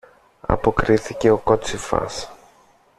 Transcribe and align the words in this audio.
αποκρίθηκε 0.47 1.29
ο 1.29 1.37
κότσυφας. 1.37 2.29